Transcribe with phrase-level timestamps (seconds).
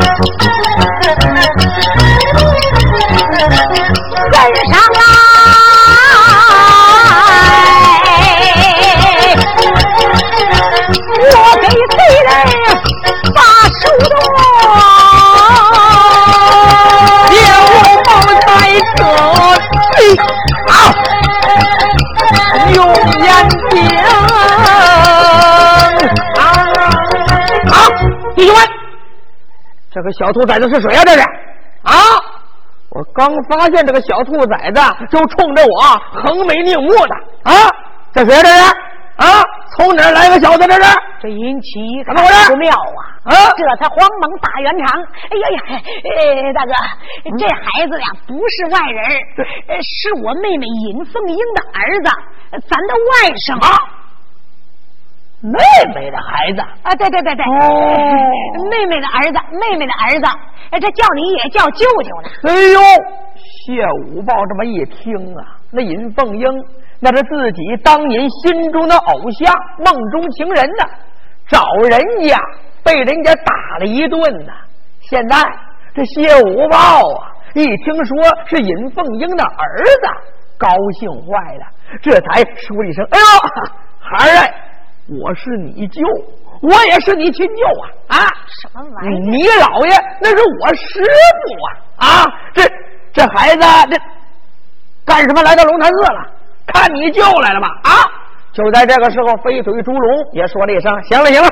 [0.00, 0.49] Thank.
[30.10, 31.02] 这个小兔崽子是谁呀？
[31.04, 31.20] 这是
[31.82, 31.94] 啊！
[32.90, 35.80] 我刚发现这个小兔崽子，就冲着我
[36.12, 37.14] 横眉拧目的
[37.44, 37.52] 啊！
[38.12, 38.42] 这谁？
[38.42, 38.64] 这是
[39.18, 39.44] 啊！
[39.76, 40.66] 从哪儿来个小子？
[40.66, 40.80] 这是
[41.22, 42.50] 这尹七怎么回事？
[42.50, 43.30] 不妙啊！
[43.30, 43.34] 啊！
[43.56, 45.00] 这才慌忙打圆场。
[45.30, 45.60] 哎呀呀！
[45.78, 46.72] 哎，大哥，
[47.38, 49.04] 这孩子呀不是外人，
[49.80, 52.10] 是我妹妹尹凤英的儿子，
[52.68, 53.54] 咱的外甥。
[53.64, 53.78] 啊
[55.42, 55.58] 妹
[55.94, 57.44] 妹的孩子啊，对对对对，
[58.68, 60.26] 妹妹的儿子，妹妹的儿子，
[60.70, 62.28] 哎，这叫你也叫舅舅呢。
[62.44, 62.80] 哎呦，
[63.64, 66.46] 谢五豹这么一听啊，那尹凤英
[67.00, 70.84] 那是自己当年心中的偶像，梦中情人呢，
[71.48, 72.36] 找人家
[72.84, 74.52] 被人家打了一顿呢。
[75.00, 75.36] 现在
[75.94, 76.76] 这谢五豹
[77.16, 80.06] 啊，一听说是尹凤英的儿子，
[80.58, 81.64] 高兴坏了，
[82.02, 83.24] 这才说了一声：“哎呦，
[83.98, 84.54] 孩儿哎。”
[85.18, 86.00] 我是你舅，
[86.62, 87.64] 我也是你亲舅
[88.08, 88.18] 啊！
[88.18, 88.26] 啊，
[88.62, 89.18] 什么玩意儿？
[89.18, 92.06] 你老爷那是我师傅啊！
[92.06, 92.62] 啊，这
[93.12, 93.96] 这孩子这
[95.04, 96.30] 干什么来到龙潭寺了？
[96.66, 97.68] 看你舅来了吧？
[97.82, 97.90] 啊！
[98.52, 101.48] 就在这个时候，飞腿猪龙也说了一声：“行了行了，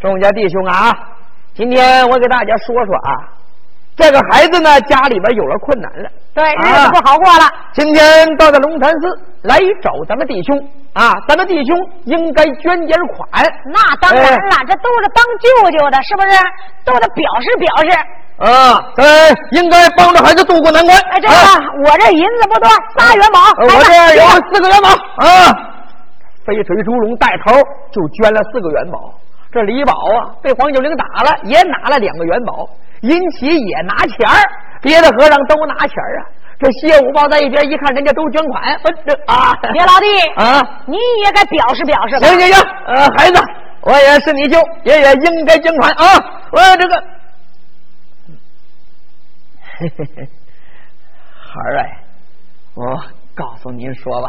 [0.00, 0.92] 众家弟兄啊，
[1.54, 3.10] 今天我给大家说说啊，
[3.94, 7.44] 这个孩子呢家里边有了困难了，对，日子不好过了。
[7.74, 13.26] 今天到这龙潭寺来找咱们弟兄。”啊，咱们弟兄应该捐点款。
[13.72, 16.28] 那当然了，这都是当舅舅的，是不是？
[16.84, 17.98] 都得表示表示。
[18.38, 19.04] 啊，咱，
[19.52, 20.94] 应该帮着孩子渡过难关。
[21.10, 21.34] 哎，这个
[21.84, 23.40] 我这银子不多，仨元宝。
[23.62, 24.88] 我这有四个元宝。
[25.24, 25.52] 啊，
[26.44, 27.54] 飞腿猪龙带头
[27.90, 29.14] 就捐了四个元宝。
[29.50, 32.68] 这李宝啊，被黄九龄打了，也拿了两个元宝。
[33.02, 34.36] 银起也拿钱儿，
[34.82, 36.22] 别的和尚都拿钱儿啊。
[36.62, 40.06] 这谢五宝在一边一看，人家都捐款，这啊，别老弟
[40.36, 42.16] 啊，你也该表示表示。
[42.20, 43.42] 行行行，呃，孩子，
[43.80, 46.04] 我也是你舅，爷爷应该捐款啊。
[46.52, 47.04] 我这个，
[49.76, 50.28] 嘿嘿嘿，
[51.34, 51.98] 孩儿哎，
[52.76, 53.02] 我
[53.34, 54.28] 告诉您说吧，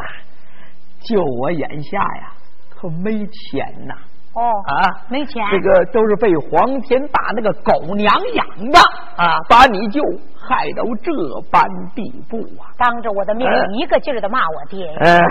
[1.01, 2.33] 就我眼下呀，
[2.67, 3.93] 可没钱呐。
[4.33, 8.79] 哦啊，没钱，这个都是被黄天霸那个狗娘养的
[9.15, 10.01] 啊，把你舅
[10.35, 11.11] 害到这
[11.51, 11.63] 般
[11.93, 12.65] 地步啊！
[12.77, 14.91] 当着我的面一个劲儿的骂我爹。
[15.01, 15.21] 嗯，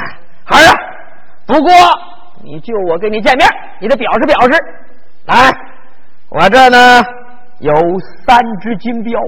[0.45, 0.71] 孩儿，
[1.47, 1.73] 不过
[2.45, 3.49] 你舅我跟你见面，
[3.81, 4.53] 你得表示表示。
[5.27, 5.51] 来，
[6.31, 7.03] 我这呢
[7.59, 7.75] 有
[8.25, 9.21] 三只金镖，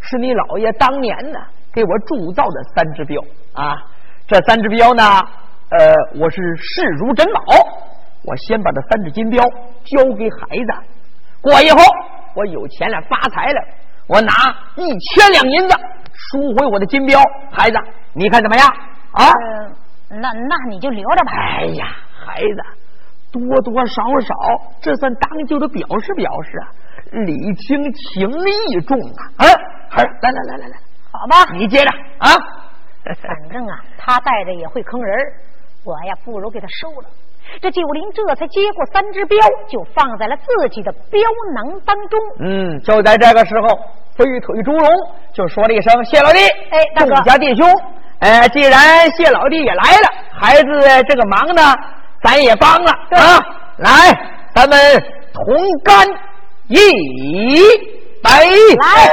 [0.00, 1.38] 是你老爷当年呢
[1.72, 3.22] 给我铸造的三只镖
[3.54, 3.74] 啊。
[4.26, 5.02] 这三只镖呢，
[5.70, 7.40] 呃，我是视如珍宝。
[8.24, 9.44] 我先把这三只金镖
[9.84, 10.72] 交给孩子，
[11.42, 11.78] 过以后
[12.34, 13.62] 我有钱了发财了，
[14.06, 14.32] 我拿
[14.76, 15.76] 一千两银子
[16.12, 17.20] 赎回我的金镖。
[17.50, 17.76] 孩子，
[18.14, 18.66] 你看怎么样？
[19.12, 19.30] 啊？
[20.08, 21.32] 那那你就留着吧。
[21.32, 22.62] 哎呀，孩子，
[23.32, 24.34] 多多少少
[24.80, 26.68] 这算当舅的表示表示啊，
[27.26, 28.30] 礼轻情
[28.70, 29.20] 意重啊。
[29.36, 29.44] 啊，
[29.90, 30.76] 孩儿，来来来来来，
[31.12, 32.30] 好吧，你接着啊。
[33.20, 35.14] 反正啊，他带着也会坑人，
[35.84, 37.08] 我呀不如给他收了。
[37.60, 39.38] 这九龄这才接过三只镖，
[39.68, 41.20] 就放在了自己的镖
[41.54, 42.18] 囊当中。
[42.40, 43.68] 嗯，就在这个时候，
[44.16, 44.88] 飞腿猪龙
[45.32, 46.38] 就说了一声：“谢老弟，
[46.70, 47.66] 哎，大哥，家弟兄，
[48.20, 50.66] 哎，既然谢老弟也来了，孩子
[51.08, 51.74] 这个忙呢，
[52.22, 53.38] 咱也帮了啊！
[53.78, 53.90] 来，
[54.54, 54.78] 咱们
[55.32, 55.42] 同
[55.84, 56.06] 甘
[56.68, 56.76] 一
[58.22, 58.30] 杯，
[58.78, 59.10] 来。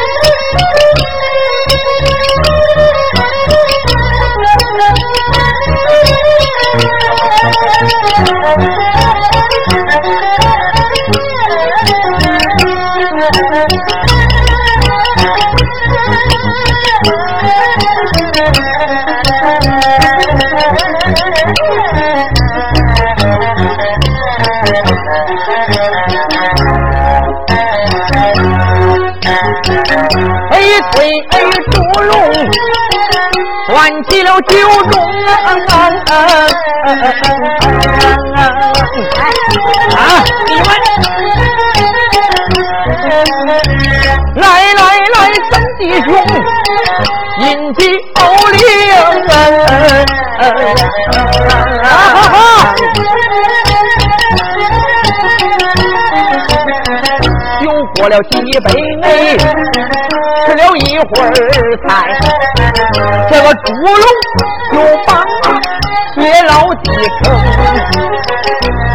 [33.80, 34.54] ”端起了酒
[34.90, 34.94] 盅，
[39.96, 40.04] 啊！
[40.46, 40.68] 你们
[44.36, 44.80] 来来
[45.14, 45.16] 来，
[45.50, 46.08] 三弟兄，
[47.38, 47.80] 饮酒，
[50.40, 50.42] 啊
[51.84, 51.88] 哈
[52.32, 52.74] 哈！
[57.96, 58.72] 喝了几杯，
[60.46, 61.26] 吃了一会儿
[61.86, 61.90] 菜，
[63.28, 63.94] 这个猪笼
[64.72, 64.76] 就
[65.06, 65.10] 把
[66.14, 66.84] 谢老弟
[67.22, 67.24] 称。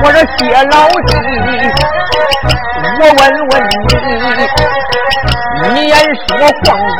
[0.03, 0.73] 我说谢老
[1.05, 1.07] 弟，
[2.99, 3.17] 我问
[3.49, 3.73] 问你，
[5.73, 5.93] 你言
[6.27, 6.65] 说皇
[6.97, 6.99] 宫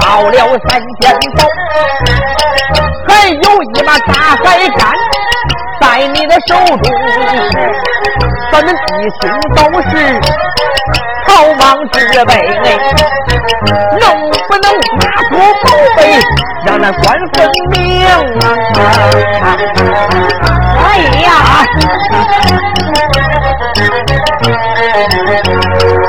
[0.00, 0.36] 到了
[0.68, 1.02] 三千
[1.36, 1.38] 宝，
[3.28, 4.44] 有一把大海
[4.76, 4.80] 干
[5.80, 6.84] 在你的手中，
[8.50, 8.80] 咱们弟
[9.20, 9.22] 兄
[9.54, 9.90] 都是
[11.26, 11.60] 逃亡
[11.92, 12.30] 之辈，
[14.00, 14.04] 能
[14.48, 14.64] 不能
[14.98, 15.30] 拿出
[15.62, 15.66] 宝
[15.96, 15.98] 贝
[16.64, 17.02] 让那官
[17.32, 17.34] 分
[17.70, 17.76] 明
[18.06, 18.10] 啊？
[20.84, 20.86] 哎
[21.22, 21.26] 呀，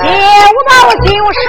[0.04, 0.10] 有
[0.70, 0.72] 道
[1.04, 1.44] 就说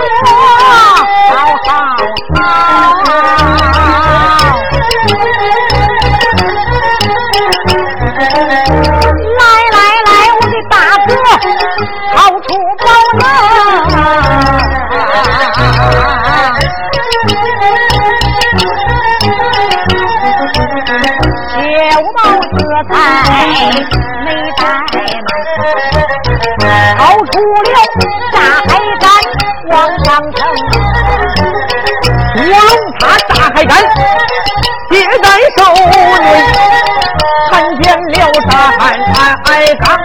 [39.80, 39.96] 干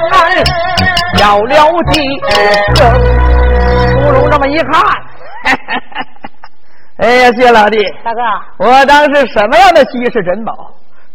[1.15, 1.47] 掉了
[1.91, 1.93] 地
[2.75, 2.79] 上，
[4.05, 4.81] 乌龙这么一看，
[6.97, 8.21] 哎呀，谢老弟，大哥，
[8.57, 10.53] 我当是什么样的稀世珍宝？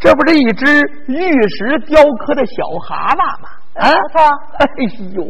[0.01, 3.49] 这不是一只玉石雕刻的小蛤蟆吗？
[3.77, 4.23] 啊，不错。
[4.59, 4.67] 哎
[5.15, 5.25] 呦，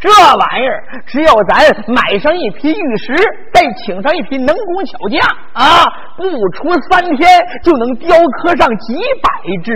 [0.00, 3.14] 这玩意儿只要咱买上一批玉石，
[3.52, 5.20] 再请上一批能工巧匠
[5.52, 5.84] 啊，
[6.16, 7.28] 不出三天
[7.62, 9.28] 就能雕刻上几百
[9.62, 9.72] 只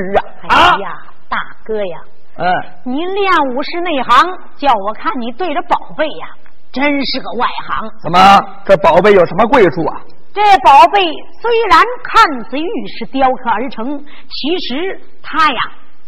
[0.49, 0.57] 啊！
[0.57, 0.93] 啊哎呀，
[1.29, 1.99] 大哥呀，
[2.39, 2.47] 嗯，
[2.85, 4.25] 您练武是内行，
[4.57, 6.29] 叫我看你对着宝贝呀，
[6.71, 7.91] 真是个外行。
[8.01, 8.19] 怎么
[8.65, 10.01] 这宝贝有什么贵处啊？
[10.33, 11.01] 这宝贝
[11.43, 13.99] 虽然看似玉石雕刻而成，
[14.31, 15.61] 其实它呀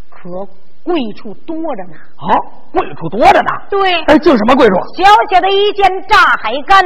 [0.08, 0.46] 可
[0.84, 1.98] 贵处多着呢。
[2.18, 2.38] 哦，
[2.72, 3.50] 贵处多着呢。
[3.68, 4.74] 对，哎，就什么贵处？
[4.96, 6.84] 小小的一件炸海干，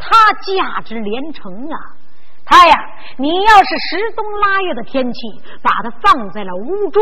[0.00, 1.78] 它价值连城啊！
[2.50, 2.74] 它呀，
[3.16, 5.18] 你要是十冬腊月的天气，
[5.62, 7.00] 把它放在了屋中，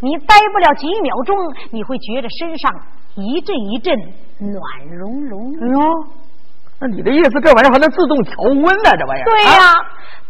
[0.00, 1.36] 你待不了几秒钟，
[1.70, 2.72] 你会觉着身上
[3.14, 3.94] 一阵一阵
[4.38, 5.52] 暖融融。
[5.60, 5.78] 哎呦，
[6.80, 8.96] 那你的意思，这玩意儿还能自动调温呢？
[8.98, 9.24] 这玩意儿？
[9.26, 9.74] 对呀、啊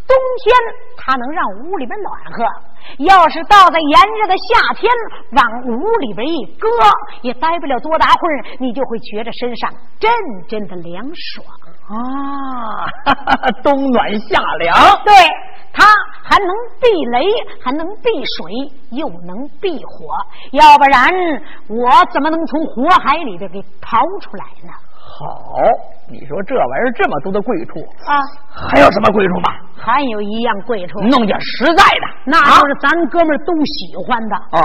[0.09, 0.57] 冬天
[0.97, 2.43] 它能让屋里边暖和，
[3.05, 4.91] 要是到在炎热的夏天，
[5.33, 6.67] 往屋里边一搁，
[7.21, 9.71] 也待不了多大会儿，你就会觉着身上
[10.01, 10.11] 阵
[10.49, 11.47] 阵的凉爽。
[11.89, 14.77] 啊，哈 哈冬暖夏凉。
[15.05, 15.15] 对，
[15.73, 15.85] 它
[16.23, 16.49] 还能
[16.81, 17.25] 避雷，
[17.63, 20.15] 还能避水，又能避火，
[20.53, 21.09] 要不然
[21.69, 24.73] 我怎么能从火海里边给逃出来呢？
[25.21, 25.57] 好，
[26.11, 28.21] 你说这玩意儿这么多的贵处，啊，
[28.53, 29.49] 还有什么贵处吗？
[29.77, 34.37] 还有一样贵处，弄点实在的，那就是咱哥们儿都喜欢的。
[34.37, 34.61] 啊，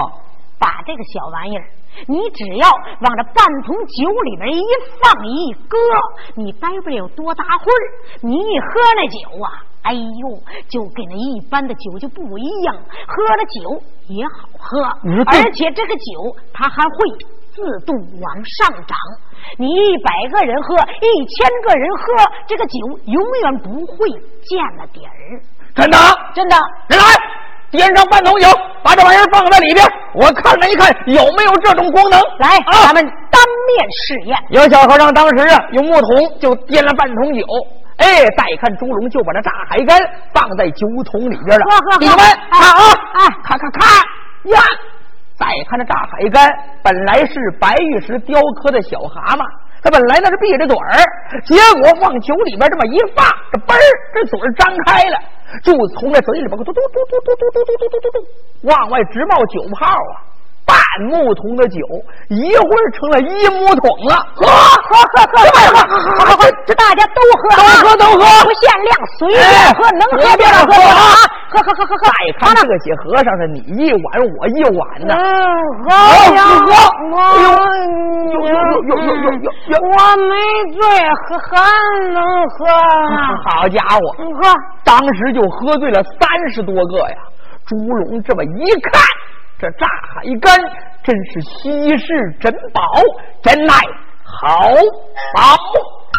[0.59, 1.65] 把这个小玩意儿，
[2.07, 2.69] 你只要
[3.01, 4.61] 往这半桶酒里边一
[5.01, 5.77] 放一搁，
[6.35, 7.83] 你待不了多大会儿，
[8.21, 12.75] 你一喝那酒啊，哎呦，就跟那一般的酒就不一样，
[13.07, 14.81] 喝了酒也好喝，
[15.27, 16.97] 而且这个酒它还会
[17.53, 18.97] 自动往上涨。
[19.57, 22.05] 你一百个人喝，一千个人喝，
[22.47, 24.09] 这个酒永远不会
[24.41, 25.41] 见了底儿。
[25.75, 25.97] 真的？
[26.33, 26.55] 真的，
[26.87, 27.05] 人来，
[27.77, 28.47] 点上半桶酒，
[28.83, 32.19] 把这玩意儿放在里边，我看了一看有没有这种功能。
[32.39, 34.37] 来，啊咱们当面试验。
[34.49, 37.43] 有小和尚当时啊，用木桶就掂了半桶酒，
[37.97, 39.99] 哎，再看猪笼就把这炸海干
[40.33, 41.91] 放在酒桶里边了喝喝。
[41.91, 42.81] 喝弟兄们，哎看啊，
[43.15, 43.89] 哎看看看
[44.53, 44.59] 呀！
[45.35, 46.47] 再看这炸海干，
[46.83, 49.43] 本来是白玉石雕刻的小蛤蟆，
[49.83, 50.95] 它本来那是闭着嘴儿，
[51.43, 55.17] 结果往酒里边这么一放，这嘣儿，这嘴儿张开了，
[55.61, 58.17] 就从这嘴里边嘟嘟嘟嘟嘟嘟嘟嘟嘟嘟嘟嘟
[58.69, 60.31] 往外直冒酒泡啊！
[60.65, 60.79] 半
[61.11, 61.77] 木桶的酒，
[62.29, 64.15] 一会儿成了一木桶了。
[64.33, 65.83] 喝喝喝喝喝
[66.23, 66.47] 喝喝！
[66.65, 71.19] 这大家都喝都啊，喝都喝不限量，随便哎喝，能喝随便喝啊！
[71.53, 74.01] 喝喝喝喝喝，再看这些和尚是，你一碗
[74.39, 75.13] 我一碗的。
[75.85, 75.87] 好
[76.33, 76.73] 几喝，
[77.15, 77.17] 哎
[78.33, 78.53] 呦呦呦
[78.89, 80.33] 呦呦呦呦，我没
[80.73, 80.81] 醉，
[81.21, 81.45] 喝还
[82.11, 82.17] 能
[82.49, 82.65] 喝。
[83.45, 83.99] 好家伙，
[84.41, 84.49] 喝，
[84.83, 87.17] 当时就喝醉了三十多个呀。
[87.67, 88.99] 朱龙这么一看，
[89.59, 90.57] 这炸海干
[91.03, 92.81] 真是稀世珍宝，
[93.43, 93.73] 真乃
[94.23, 94.71] 好
[95.35, 95.55] 宝物。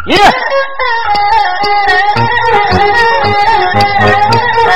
[4.65, 4.71] 不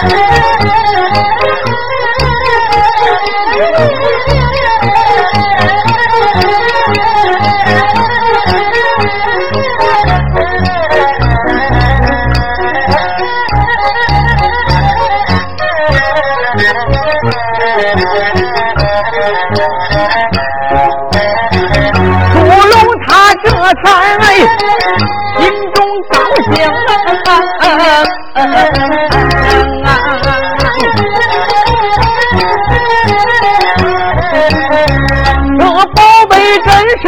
[22.46, 23.50] 如他这
[23.84, 24.18] 才
[37.02, 37.06] 是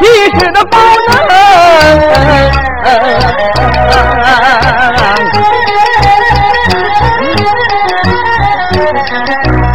[0.00, 0.04] 一
[0.38, 0.78] 世的宝
[1.08, 1.10] 能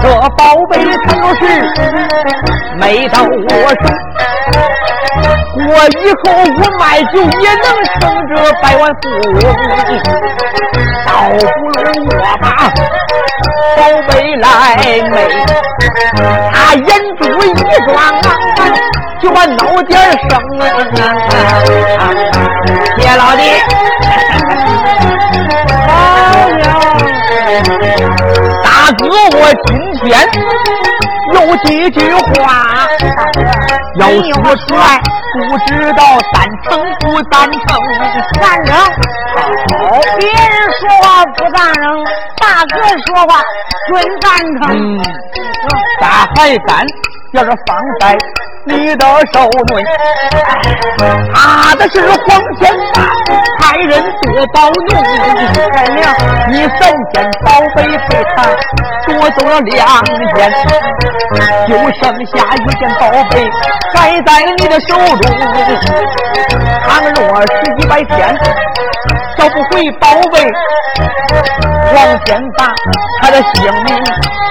[0.02, 0.40] 这宝
[0.70, 0.74] 贝
[1.06, 1.42] 它要是
[2.78, 3.26] 没到我
[3.70, 3.84] 手，
[5.58, 5.70] 我
[6.02, 7.66] 以后我卖酒也能
[8.00, 9.36] 成这百万富翁，
[11.06, 11.38] 倒不
[11.82, 12.46] 如我把
[13.76, 14.46] 宝贝来
[15.10, 15.16] 美，
[16.54, 16.88] 他眼
[17.20, 17.48] 珠一
[17.86, 17.96] 转，
[19.22, 19.92] 就把脑尖
[20.30, 20.30] 生。
[22.98, 23.42] 谢老弟，
[25.88, 25.90] 好
[26.60, 26.64] 呀。
[28.64, 28.68] 大
[28.98, 29.04] 哥，
[29.38, 29.70] 我今
[30.02, 30.04] 天
[31.34, 32.34] 有几句话
[34.00, 34.84] 要说出来，
[35.36, 37.60] 不知道赞成不赞成？
[38.42, 38.76] 赞成。
[38.76, 41.84] 好，别人说话不赞成，
[42.38, 42.76] 大哥
[43.06, 43.44] 说话
[43.88, 44.28] 准赞
[44.62, 44.64] 成。
[44.72, 45.02] 嗯，
[46.00, 46.86] 大海干
[47.34, 48.18] 要是防灾
[48.68, 49.84] 你的手内，
[51.34, 52.98] 他的是黄天霸。
[53.60, 55.04] 派人夺宝弄，
[56.50, 58.44] 你三件宝贝被他
[59.06, 60.04] 夺走了两
[60.36, 60.52] 件，
[61.68, 63.34] 就剩下一件宝贝
[63.94, 65.24] 还在你的手中。
[66.88, 68.36] 倘若是一百天
[69.38, 70.36] 找不回宝贝，
[71.96, 72.76] 黄天霸
[73.22, 73.90] 他的性命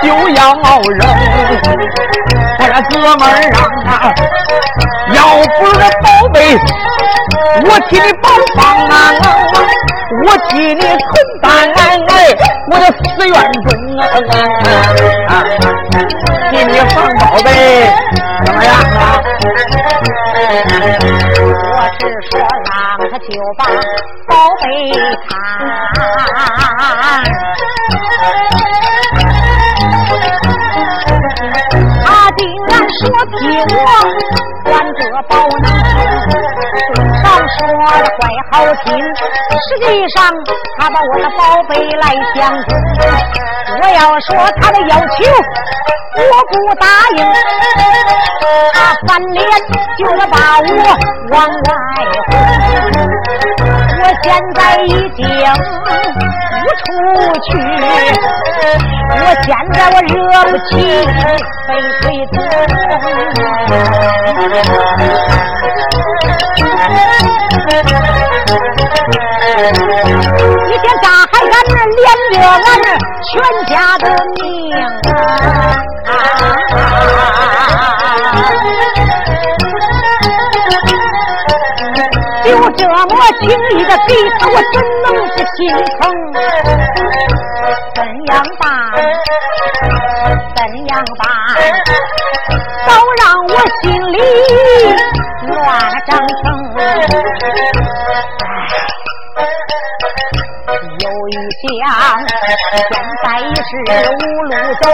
[0.02, 0.98] 就要扔。
[2.58, 3.30] 我这哥们儿
[3.86, 3.92] 啊，
[5.12, 5.18] 要
[5.60, 6.36] 不是宝贝。
[7.66, 8.92] 我替你保方啊，
[10.26, 10.86] 我替你承
[11.42, 11.42] 担
[12.70, 12.92] 我的死
[13.28, 13.66] 愿中
[15.28, 15.30] 啊！
[16.50, 17.48] 替你放宝贝
[18.44, 19.22] 怎么样啊？
[20.36, 22.32] 我是说
[23.14, 23.64] 他就把
[24.26, 24.90] 宝贝
[25.28, 25.30] 看，
[32.04, 33.32] 他竟然说替
[33.72, 33.78] 我
[34.64, 34.68] 还
[34.98, 35.64] 这宝能。
[37.56, 37.58] 说
[38.02, 38.52] 的怪好
[38.82, 40.16] 听，实际上
[40.80, 42.02] 他把我的宝贝来
[42.34, 42.68] 相中。
[43.80, 44.28] 我要说
[44.60, 45.06] 他的要求，
[46.16, 47.18] 我不答应，
[48.72, 49.46] 他翻脸
[49.98, 50.64] 就要把我
[51.30, 51.70] 往外
[52.30, 52.63] 轰。
[52.74, 55.20] 我现在已经
[56.60, 56.82] 不出
[57.44, 57.48] 去，
[59.10, 60.12] 我现在我惹
[60.50, 60.70] 不起
[61.66, 62.32] 飞腿子。
[70.66, 71.98] 一天大海干那连
[72.32, 72.58] 着俺
[73.30, 73.32] 全
[73.66, 74.04] 家的
[74.34, 74.42] 命
[75.14, 75.63] 啊！
[83.44, 85.68] 心里的给他，我怎能不心
[86.00, 86.02] 疼？
[87.94, 87.98] 怎
[88.28, 88.68] 样办？
[90.56, 91.24] 怎样办？
[92.86, 94.16] 都让我心里
[95.48, 96.10] 乱了章
[101.64, 101.70] 程。
[101.70, 101.88] 有一想，
[102.74, 102.92] 现
[103.22, 103.60] 在已是
[104.10, 104.84] 无路走，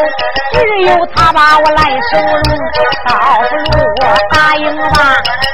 [0.53, 1.79] 只有他把我来
[2.13, 2.39] 收容。
[3.07, 3.11] 倒
[3.49, 3.73] 不如
[4.03, 4.95] 我答应吧，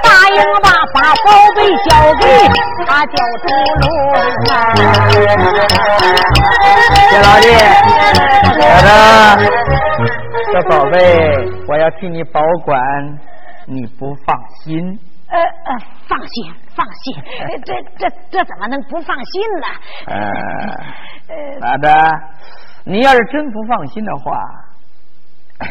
[0.03, 1.59] 答应吧，把宝贝
[1.89, 2.23] 交给
[2.87, 3.45] 他叫主
[3.81, 3.85] 龙。
[7.09, 7.45] 谢老弟，
[8.59, 8.87] 小子，
[10.53, 10.97] 这宝贝
[11.69, 12.79] 我要替你保管，
[13.67, 14.99] 你不放心。
[15.29, 15.79] 呃呃，
[16.09, 17.15] 放心放心，
[17.65, 19.67] 这这这怎么能不放心呢？
[21.29, 21.91] 呃，咋的，
[22.85, 24.41] 你要是真不放心的话，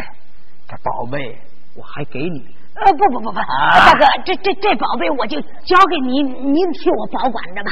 [0.68, 1.40] 这宝贝
[1.76, 2.56] 我还给你。
[2.76, 7.72] 呃，不不不不，大哥，这这这宝贝我就交给您，您替我保管着吧。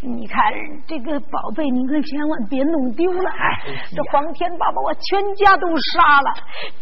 [0.00, 0.42] 你看
[0.88, 3.30] 这个宝贝，您可千万别弄丢了。
[3.30, 3.60] 哎
[3.94, 6.32] 这黄天霸把我全家都杀了，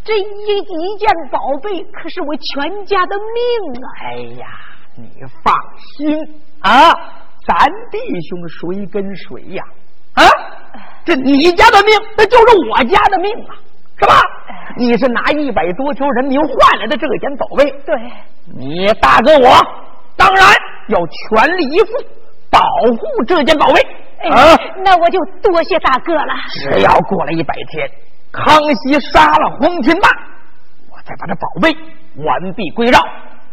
[0.04, 3.86] 这一一件宝贝可是我全家的命啊！
[4.02, 4.46] 哎呀，
[4.96, 5.10] 你
[5.42, 5.52] 放
[5.96, 6.16] 心
[6.60, 6.94] 啊，
[7.44, 7.98] 咱弟
[8.28, 9.64] 兄谁跟谁呀？
[10.14, 10.22] 啊，
[11.04, 13.58] 这你家的命，那就是我家的命啊！
[14.00, 14.14] 是吧？
[14.76, 17.64] 你是拿一百多条人命换来的这件宝贝。
[17.84, 17.96] 对，
[18.56, 19.56] 你大哥我
[20.16, 20.44] 当然
[20.88, 21.86] 要全力以赴
[22.50, 22.60] 保
[22.92, 23.80] 护这件宝贝。
[24.30, 26.34] 啊，那我就多谢大哥了。
[26.50, 27.88] 只要过了一百天，
[28.32, 30.08] 康熙杀了黄天霸，
[30.90, 31.72] 我再把这宝贝
[32.24, 33.00] 完璧归赵。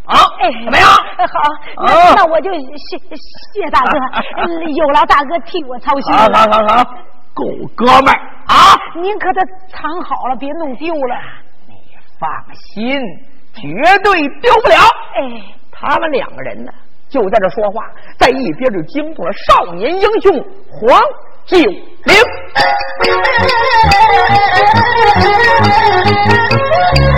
[0.05, 0.87] 啊，哎，怎么样？
[0.87, 2.97] 好，那那我就谢
[3.53, 3.97] 谢大哥，
[4.75, 6.13] 有劳大哥替我操心。
[6.13, 6.83] 好好好好，
[7.35, 7.43] 够
[7.75, 8.19] 哥们儿。
[8.47, 8.55] 啊！
[9.01, 11.15] 您可得藏好了，别弄丢了。
[11.67, 11.73] 你
[12.19, 13.01] 放心，
[13.53, 13.67] 绝
[14.03, 14.75] 对丢不了。
[15.15, 15.19] 哎，
[15.71, 16.71] 他们两个人呢，
[17.09, 17.89] 就在这说话，
[18.19, 20.31] 在一边就惊动了少年英雄
[20.69, 21.01] 黄
[21.45, 21.75] 九龄。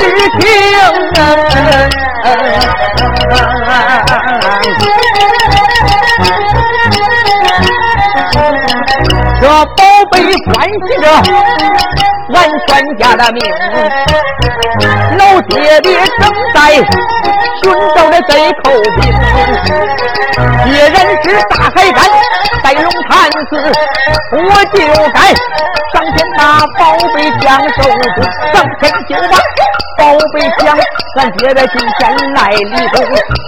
[0.00, 0.04] 知
[0.40, 0.42] 情，
[9.40, 9.44] 这
[9.76, 9.80] 宝
[10.10, 10.14] 贝
[10.46, 11.04] 关系着
[12.34, 13.38] 俺全家的命，
[15.18, 15.88] 老爹爹
[16.18, 16.22] 正
[16.54, 16.56] 在
[17.62, 17.64] 寻
[17.94, 18.64] 找着贼寇
[18.96, 19.00] 兵，
[20.64, 21.98] 别人是大海干，
[22.62, 23.50] 带龙潭子，
[24.32, 24.38] 我
[24.72, 24.78] 就
[25.12, 25.16] 该
[25.92, 26.40] 上前把
[26.78, 26.80] 宝
[27.14, 29.32] 贝将收住，上前就把。
[29.98, 30.78] 宝贝枪，
[31.14, 32.00] 咱爹在金钱
[32.32, 32.94] 来里头，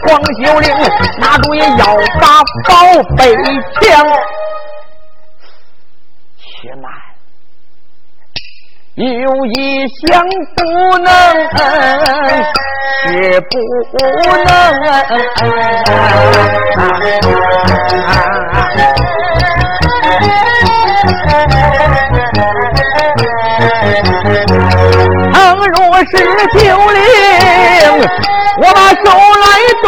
[0.07, 0.71] 黄九龄
[1.19, 2.73] 拿主意要把宝
[3.17, 3.35] 贝
[3.81, 4.07] 枪，
[6.37, 6.93] 且慢，
[8.97, 10.23] 有一项
[10.55, 11.09] 不能，
[13.07, 13.53] 是不
[14.45, 14.51] 能。
[25.75, 26.13] 若是
[26.59, 26.99] 九龄，
[28.59, 29.07] 我把手
[29.43, 29.45] 来
[29.83, 29.85] 动，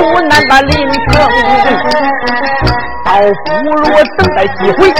[0.00, 0.72] 湖南的林
[1.10, 1.20] 城，
[3.04, 3.22] 到俘
[3.82, 3.84] 虏
[4.16, 4.90] 等待机会，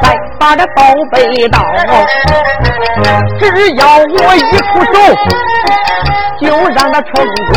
[0.00, 0.04] 再
[0.40, 1.14] 把这宝贝
[1.48, 1.54] 到。
[3.38, 3.42] 只
[3.76, 4.94] 要我一出手，
[6.40, 7.50] 就让他成功。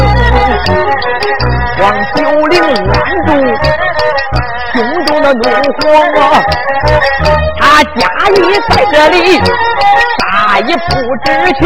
[1.78, 1.82] 黄
[2.16, 2.94] 九龄拦
[3.26, 3.30] 住
[4.74, 5.42] 胸中的怒
[5.80, 5.84] 火，
[7.60, 8.00] 他假
[8.34, 8.36] 意
[8.70, 9.16] 在这里，
[10.20, 10.92] 啥也不
[11.24, 11.26] 知
[11.62, 11.64] 情。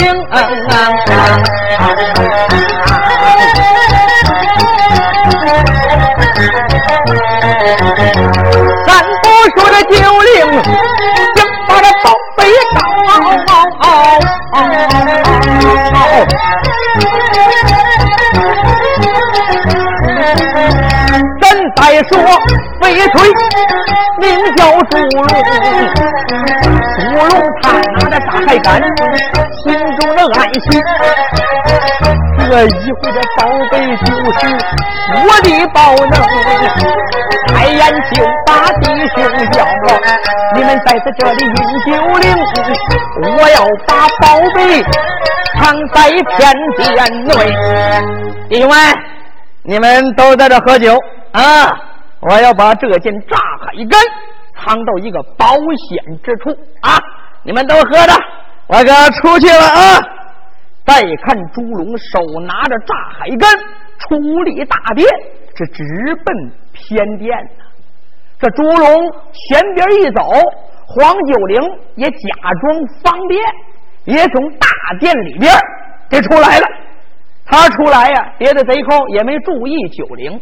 [21.89, 22.13] 再说
[22.81, 22.85] 翡
[23.17, 23.17] 翠
[24.19, 24.23] 名
[24.55, 25.25] 叫朱龙，
[26.95, 27.21] 朱龙
[27.63, 28.79] 他拿着大海干，
[29.63, 30.69] 心中的暗喜。
[32.37, 33.39] 这一回的宝
[33.71, 33.73] 贝
[34.05, 34.39] 就是
[35.25, 36.13] 我的宝能，
[37.47, 37.81] 开眼
[38.13, 38.49] 就把
[38.81, 39.17] 弟兄
[39.51, 39.65] 叫，
[40.53, 41.51] 你们在此这里饮
[41.87, 42.23] 酒令，
[43.35, 44.59] 我要把宝贝
[45.57, 45.59] 藏
[45.95, 46.37] 在天
[46.77, 46.87] 殿
[47.25, 47.33] 内。
[48.47, 48.77] 弟兄们，
[49.63, 50.95] 你们都在这喝酒。
[51.31, 51.69] 啊！
[52.21, 53.97] 我要把这件炸海根
[54.53, 56.49] 藏到一个保险之处
[56.81, 56.99] 啊！
[57.43, 58.13] 你们都喝着，
[58.67, 59.99] 我可出去了啊！
[60.85, 63.39] 再看朱龙手拿着炸海根
[63.99, 65.07] 出离大殿，
[65.55, 65.83] 是直
[66.25, 67.65] 奔偏殿呐。
[68.39, 70.21] 这朱龙前边一走，
[70.87, 71.61] 黄九龄
[71.95, 73.41] 也假装方便，
[74.03, 74.67] 也从大
[74.99, 75.53] 殿里边
[76.09, 76.65] 给出来了。
[77.45, 80.41] 他出来呀，别的贼寇也没注意九龄。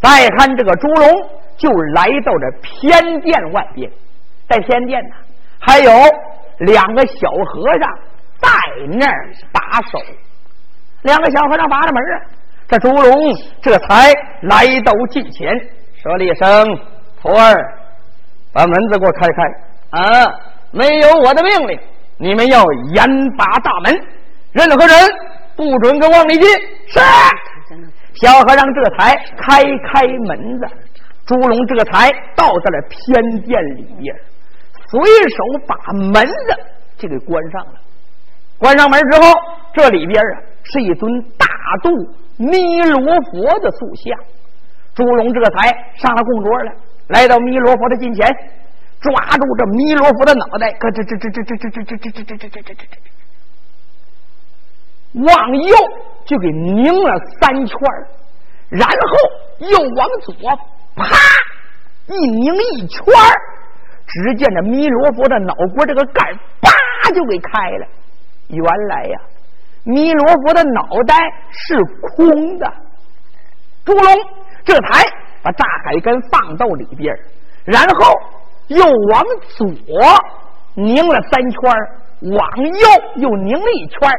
[0.00, 1.08] 再看这个朱龙，
[1.56, 3.90] 就来到这偏殿外边，
[4.48, 5.16] 在偏殿呢，
[5.58, 5.90] 还有
[6.58, 7.98] 两个小和尚
[8.40, 8.48] 在
[8.98, 9.98] 那儿把守。
[11.02, 12.20] 两个小和尚把着门啊，
[12.68, 15.52] 这朱龙这才来到近前，
[16.02, 16.78] 说了一声
[17.22, 17.54] ：“徒儿，
[18.52, 20.26] 把门子给我开开啊！
[20.72, 21.78] 没有我的命令，
[22.18, 23.06] 你们要严
[23.36, 23.98] 把大门，
[24.52, 24.96] 任何人
[25.56, 26.50] 不准跟往里进。”
[26.88, 27.00] 是。
[28.20, 30.66] 小和尚这才开开门子，
[31.26, 34.14] 朱龙这才到在了偏殿里面，
[34.90, 35.00] 随
[35.30, 36.56] 手把门子
[36.96, 37.72] 就给关上了。
[38.58, 39.34] 关上门之后，
[39.74, 41.46] 这里边啊是一尊大
[41.82, 41.90] 肚
[42.38, 44.18] 弥罗佛的塑像。
[44.94, 46.72] 朱龙这才上了供桌了，
[47.08, 48.26] 来到弥罗佛的近前，
[49.00, 52.96] 抓住这弥罗佛的脑袋，咯吱吱吱吱吱吱吱吱吱吱吱吱吱吱吱，
[55.28, 55.76] 往右
[56.26, 57.78] 就给拧了三圈
[58.68, 60.34] 然后又往左
[60.96, 61.06] 啪
[62.08, 63.00] 一拧一圈
[64.06, 66.70] 只见这弥罗佛的脑瓜这个盖叭
[67.12, 67.86] 就给开了。
[68.48, 69.20] 原来呀，
[69.84, 71.14] 弥罗佛的脑袋
[71.50, 71.76] 是
[72.14, 72.72] 空的。
[73.84, 74.14] 朱龙
[74.64, 75.04] 这才
[75.42, 77.14] 把炸海根放到里边，
[77.64, 78.12] 然后
[78.68, 79.24] 又往
[79.56, 79.66] 左
[80.74, 81.60] 拧了三圈
[82.36, 84.10] 往右又拧了一圈，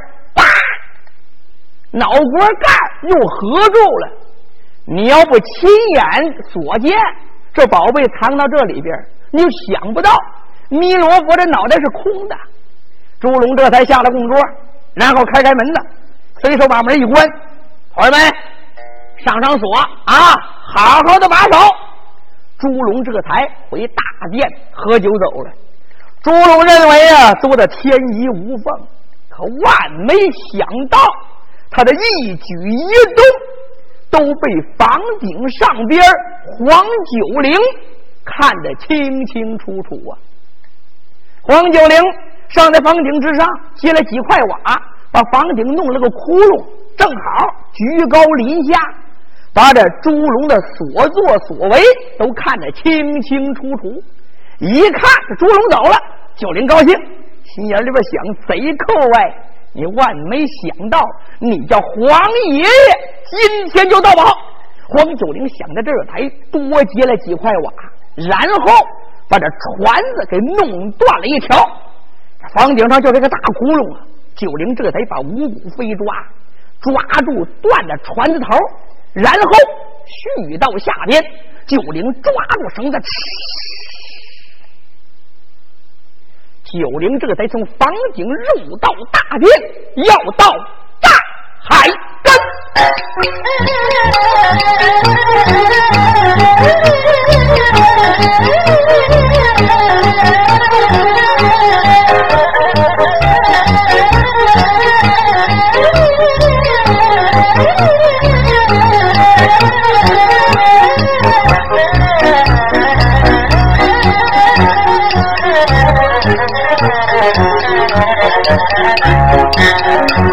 [2.00, 2.68] 脑瓜盖
[3.04, 4.10] 又合住了。
[4.86, 6.04] 你要不亲眼
[6.50, 6.98] 所见，
[7.54, 8.96] 这宝贝藏到这里边，
[9.32, 10.12] 你就想不到
[10.70, 12.36] 弥罗佛的脑袋是空的。
[13.20, 14.40] 朱龙这才下了供桌，
[14.94, 15.82] 然后开开门子，
[16.42, 17.26] 随手把门一关，
[17.94, 18.20] 伙儿们
[19.26, 21.58] 上上锁啊，好好的把守。
[22.60, 25.52] 朱龙这才回大殿喝酒走了。
[26.24, 28.88] 朱龙认为啊，做的天衣无缝，
[29.30, 30.14] 可万没
[30.52, 30.98] 想到
[31.78, 32.90] 他的一举一
[34.10, 36.02] 动都被房顶上边
[36.58, 37.54] 黄九龄
[38.26, 40.18] 看得清清楚楚啊！
[41.44, 41.98] 黄九龄。
[42.50, 44.58] 上在房顶之上，接了几块瓦，
[45.12, 46.66] 把房顶弄了个窟窿，
[46.98, 48.80] 正好居高临下，
[49.54, 51.82] 把这朱龙的所作所为
[52.18, 54.02] 都看得清清楚楚。
[54.60, 55.98] 一看这朱龙走了，
[56.38, 56.88] 九龄高兴，
[57.44, 59.36] 心眼里边想：贼寇哎，
[59.74, 61.02] 你万没想到，
[61.40, 62.68] 你叫黄爷爷
[63.30, 64.24] 今天就到宝。
[64.90, 67.74] 黄九龄想着这才多接了几块瓦，
[68.16, 68.86] 然后
[69.30, 71.58] 把这船子给弄断了一条。
[72.56, 74.02] 房顶上就是个大窟窿啊！
[74.36, 76.26] 九龄这才把五谷飞抓，
[76.80, 78.56] 抓住断的船子头，
[79.14, 79.52] 然后
[80.06, 81.22] 续到下边。
[81.66, 82.98] 九龄抓住绳子，
[86.64, 89.52] 九龄这才从房顶入到大殿，
[90.06, 90.46] 要到
[91.70, 91.88] 海
[92.24, 92.34] 根。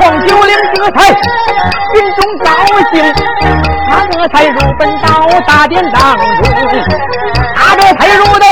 [0.00, 1.13] 黄九龄这才
[4.24, 5.06] 他这才入奔到
[5.46, 6.24] 大殿当中，
[7.54, 8.46] 他这才入到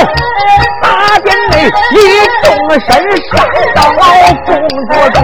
[0.83, 1.97] 大殿内，一
[2.43, 2.47] 动
[2.81, 2.91] 身
[3.29, 3.33] 上
[3.75, 3.79] 到
[4.45, 4.51] 工
[4.91, 5.17] 作中！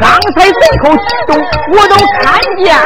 [0.00, 1.30] 刚才随口激动，
[1.72, 2.22] 我都看
[2.62, 2.78] 见啊！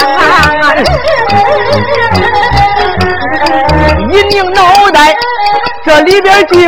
[4.10, 4.60] 一拧脑
[4.92, 5.14] 袋。
[5.86, 6.66] 这里边就有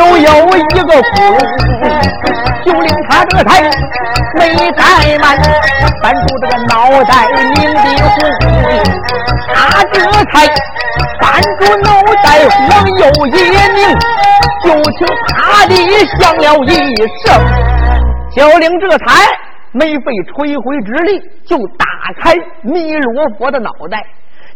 [0.59, 1.41] 一个窟窿，
[2.63, 3.63] 就令他这才
[4.37, 5.37] 没怠慢，
[6.03, 7.13] 翻出这个脑袋
[7.55, 8.09] 拧的红，
[9.55, 9.55] 他
[9.93, 9.95] 这
[10.31, 10.35] 才
[11.21, 11.89] 翻住脑
[12.23, 12.27] 袋
[12.71, 13.81] 往右一拧，
[14.63, 15.73] 就听啪的
[16.19, 16.69] 响了一
[17.25, 17.25] 声，
[18.31, 19.05] 小玲这才
[19.73, 21.87] 没费吹灰之力就打
[22.21, 24.05] 开弥罗佛的脑袋，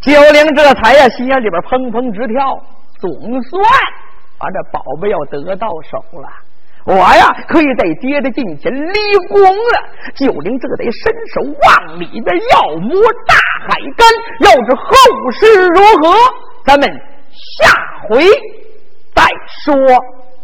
[0.02, 2.58] 小玲这才呀心眼里边砰砰直跳，
[3.00, 3.10] 总
[3.42, 3.62] 算。
[4.38, 6.28] 把这宝贝要得到手了，
[6.90, 9.78] 我呀可以在爹的近前立功了。
[10.16, 13.36] 九灵这得伸手往里边要摸大
[13.68, 14.04] 海干，
[14.40, 16.16] 要知后事如何，
[16.66, 16.90] 咱们
[17.56, 17.70] 下
[18.08, 18.24] 回
[19.14, 19.22] 再
[19.62, 20.19] 说。